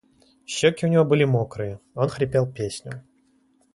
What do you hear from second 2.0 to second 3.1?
хрипел песню